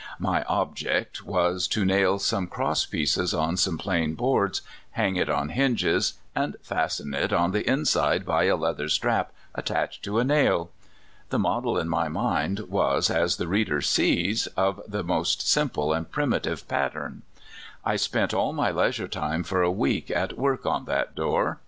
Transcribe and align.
My 0.17 0.41
object 0.45 1.23
was 1.27 1.67
to 1.67 1.85
nail 1.85 2.17
some 2.17 2.47
cross 2.47 2.87
pieces 2.87 3.35
on 3.35 3.55
some 3.55 3.77
plain 3.77 4.15
boards, 4.15 4.63
hang 4.93 5.15
it 5.15 5.29
on 5.29 5.49
hinges, 5.49 6.15
and 6.35 6.55
fasten 6.63 7.13
it 7.13 7.31
on 7.31 7.51
the 7.51 7.61
inside 7.69 8.25
by 8.25 8.45
a 8.45 8.55
leather 8.55 8.89
strap 8.89 9.31
attached 9.53 10.01
to 10.05 10.17
a 10.17 10.23
nail. 10.23 10.71
The 11.29 11.37
model 11.37 11.77
in 11.77 11.87
my 11.87 12.07
mind 12.07 12.61
was, 12.61 13.11
as 13.11 13.37
the 13.37 13.47
reader 13.47 13.79
sees, 13.79 14.47
of 14.57 14.81
the 14.87 15.03
most 15.03 15.47
simple 15.47 15.93
and 15.93 16.09
primitive 16.09 16.67
pattern. 16.67 17.21
I 17.85 17.95
spent 17.95 18.33
all 18.33 18.53
my 18.53 18.71
leisure 18.71 19.07
time 19.07 19.43
for 19.43 19.61
a 19.61 19.69
week 19.69 20.09
at 20.09 20.35
work 20.35 20.65
on 20.65 20.85
that 20.85 21.13
door. 21.13 21.59